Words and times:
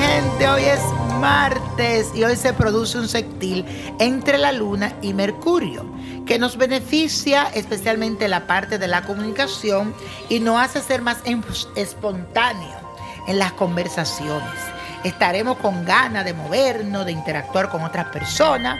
gente, 0.00 0.48
hoy 0.48 0.64
es 0.64 0.80
martes 1.20 2.10
y 2.14 2.24
hoy 2.24 2.36
se 2.36 2.52
produce 2.52 2.98
un 2.98 3.08
sextil 3.08 3.64
entre 3.98 4.38
la 4.38 4.52
Luna 4.52 4.94
y 5.02 5.12
Mercurio 5.12 5.84
que 6.26 6.38
nos 6.38 6.56
beneficia 6.56 7.50
especialmente 7.54 8.28
la 8.28 8.46
parte 8.46 8.78
de 8.78 8.88
la 8.88 9.02
comunicación 9.02 9.94
y 10.28 10.40
nos 10.40 10.60
hace 10.60 10.80
ser 10.80 11.02
más 11.02 11.18
espontáneo 11.74 12.78
en 13.26 13.38
las 13.38 13.52
conversaciones. 13.52 14.58
Estaremos 15.04 15.58
con 15.58 15.84
ganas 15.84 16.24
de 16.24 16.34
movernos, 16.34 17.04
de 17.04 17.12
interactuar 17.12 17.68
con 17.68 17.82
otras 17.82 18.06
personas 18.06 18.78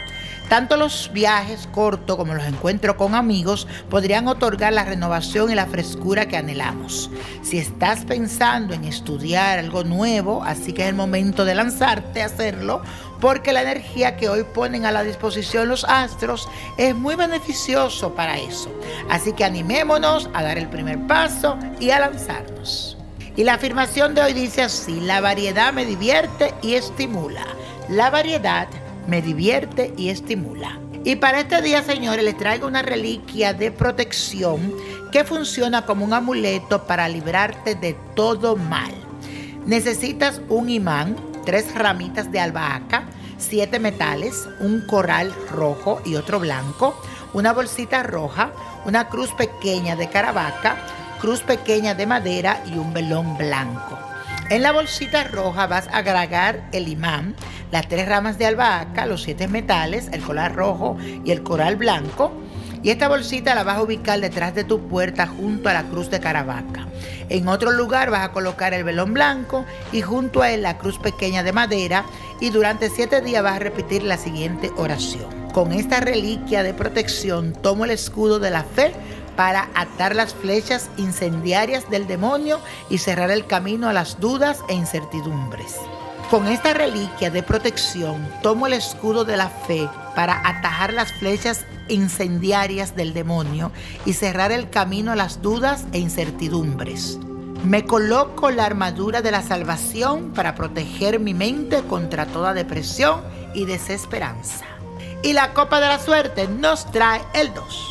tanto 0.51 0.75
los 0.75 1.09
viajes 1.13 1.65
cortos 1.71 2.17
como 2.17 2.33
los 2.33 2.45
encuentros 2.45 2.97
con 2.97 3.15
amigos 3.15 3.69
podrían 3.89 4.27
otorgar 4.27 4.73
la 4.73 4.83
renovación 4.83 5.49
y 5.49 5.55
la 5.55 5.65
frescura 5.65 6.27
que 6.27 6.35
anhelamos. 6.35 7.09
Si 7.41 7.57
estás 7.57 8.03
pensando 8.03 8.73
en 8.73 8.83
estudiar 8.83 9.59
algo 9.59 9.85
nuevo, 9.85 10.43
así 10.43 10.73
que 10.73 10.81
es 10.81 10.89
el 10.89 10.95
momento 10.95 11.45
de 11.45 11.55
lanzarte 11.55 12.21
a 12.21 12.25
hacerlo, 12.25 12.81
porque 13.21 13.53
la 13.53 13.61
energía 13.61 14.17
que 14.17 14.27
hoy 14.27 14.43
ponen 14.43 14.85
a 14.85 14.91
la 14.91 15.03
disposición 15.03 15.69
los 15.69 15.85
astros 15.85 16.49
es 16.77 16.93
muy 16.93 17.15
beneficioso 17.15 18.13
para 18.13 18.37
eso. 18.37 18.69
Así 19.09 19.31
que 19.31 19.45
animémonos 19.45 20.29
a 20.33 20.43
dar 20.43 20.57
el 20.57 20.67
primer 20.67 20.99
paso 21.07 21.57
y 21.79 21.91
a 21.91 22.01
lanzarnos. 22.01 22.97
Y 23.37 23.45
la 23.45 23.53
afirmación 23.53 24.15
de 24.15 24.23
hoy 24.23 24.33
dice 24.33 24.63
así, 24.63 24.99
la 24.99 25.21
variedad 25.21 25.71
me 25.71 25.85
divierte 25.85 26.53
y 26.61 26.73
estimula. 26.73 27.47
La 27.87 28.09
variedad 28.09 28.67
me 29.07 29.21
divierte 29.21 29.93
y 29.97 30.09
estimula. 30.09 30.79
Y 31.03 31.15
para 31.15 31.39
este 31.39 31.61
día, 31.61 31.81
señores, 31.81 32.23
les 32.23 32.37
traigo 32.37 32.67
una 32.67 32.83
reliquia 32.83 33.53
de 33.53 33.71
protección 33.71 34.73
que 35.11 35.23
funciona 35.23 35.85
como 35.85 36.05
un 36.05 36.13
amuleto 36.13 36.85
para 36.85 37.09
librarte 37.09 37.73
de 37.75 37.95
todo 38.15 38.55
mal. 38.55 38.93
Necesitas 39.65 40.41
un 40.47 40.69
imán, 40.69 41.15
tres 41.45 41.73
ramitas 41.73 42.31
de 42.31 42.39
albahaca, 42.39 43.05
siete 43.37 43.79
metales, 43.79 44.47
un 44.59 44.85
coral 44.85 45.33
rojo 45.49 46.01
y 46.05 46.15
otro 46.15 46.39
blanco, 46.39 46.95
una 47.33 47.51
bolsita 47.51 48.03
roja, 48.03 48.51
una 48.85 49.09
cruz 49.09 49.31
pequeña 49.33 49.95
de 49.95 50.07
caravaca, 50.07 50.77
cruz 51.19 51.41
pequeña 51.41 51.95
de 51.95 52.05
madera 52.05 52.63
y 52.67 52.77
un 52.77 52.93
velón 52.93 53.37
blanco. 53.37 54.10
En 54.51 54.63
la 54.63 54.73
bolsita 54.73 55.23
roja 55.23 55.65
vas 55.65 55.87
a 55.87 55.99
agregar 55.99 56.67
el 56.73 56.89
imán, 56.89 57.35
las 57.71 57.87
tres 57.87 58.05
ramas 58.05 58.37
de 58.37 58.47
albahaca, 58.47 59.05
los 59.05 59.23
siete 59.23 59.47
metales, 59.47 60.09
el 60.11 60.21
coral 60.21 60.53
rojo 60.53 60.97
y 61.23 61.31
el 61.31 61.41
coral 61.41 61.77
blanco. 61.77 62.33
Y 62.83 62.89
esta 62.89 63.07
bolsita 63.07 63.55
la 63.55 63.63
vas 63.63 63.77
a 63.77 63.83
ubicar 63.83 64.19
detrás 64.19 64.53
de 64.53 64.65
tu 64.65 64.89
puerta 64.89 65.25
junto 65.25 65.69
a 65.69 65.73
la 65.73 65.83
cruz 65.83 66.09
de 66.09 66.19
Caravaca. 66.19 66.85
En 67.29 67.47
otro 67.47 67.71
lugar 67.71 68.11
vas 68.11 68.25
a 68.25 68.33
colocar 68.33 68.73
el 68.73 68.83
velón 68.83 69.13
blanco 69.13 69.63
y 69.93 70.01
junto 70.01 70.41
a 70.41 70.51
él 70.51 70.63
la 70.63 70.77
cruz 70.77 70.99
pequeña 70.99 71.43
de 71.43 71.53
madera 71.53 72.03
y 72.41 72.49
durante 72.49 72.89
siete 72.89 73.21
días 73.21 73.43
vas 73.43 73.55
a 73.55 73.59
repetir 73.59 74.03
la 74.03 74.17
siguiente 74.17 74.69
oración. 74.75 75.29
Con 75.53 75.71
esta 75.71 76.01
reliquia 76.01 76.61
de 76.61 76.73
protección 76.73 77.53
tomo 77.53 77.85
el 77.85 77.91
escudo 77.91 78.39
de 78.39 78.51
la 78.51 78.65
fe 78.65 78.91
para 79.35 79.69
atar 79.75 80.15
las 80.15 80.33
flechas 80.33 80.89
incendiarias 80.97 81.89
del 81.89 82.07
demonio 82.07 82.59
y 82.89 82.97
cerrar 82.97 83.31
el 83.31 83.45
camino 83.45 83.89
a 83.89 83.93
las 83.93 84.19
dudas 84.19 84.59
e 84.67 84.73
incertidumbres. 84.73 85.75
Con 86.29 86.47
esta 86.47 86.73
reliquia 86.73 87.29
de 87.29 87.43
protección 87.43 88.25
tomo 88.41 88.67
el 88.67 88.73
escudo 88.73 89.25
de 89.25 89.35
la 89.35 89.49
fe 89.49 89.89
para 90.15 90.47
atajar 90.47 90.93
las 90.93 91.11
flechas 91.11 91.65
incendiarias 91.89 92.95
del 92.95 93.13
demonio 93.13 93.71
y 94.05 94.13
cerrar 94.13 94.51
el 94.51 94.69
camino 94.69 95.11
a 95.11 95.17
las 95.17 95.41
dudas 95.41 95.85
e 95.91 95.99
incertidumbres. 95.99 97.19
Me 97.65 97.85
coloco 97.85 98.49
la 98.49 98.65
armadura 98.65 99.21
de 99.21 99.31
la 99.31 99.43
salvación 99.43 100.31
para 100.31 100.55
proteger 100.55 101.19
mi 101.19 101.33
mente 101.33 101.83
contra 101.83 102.25
toda 102.25 102.53
depresión 102.53 103.21
y 103.53 103.65
desesperanza. 103.65 104.65
Y 105.23 105.33
la 105.33 105.53
copa 105.53 105.79
de 105.79 105.87
la 105.87 105.99
suerte 105.99 106.47
nos 106.47 106.89
trae 106.91 107.21
el 107.33 107.53
2, 107.53 107.90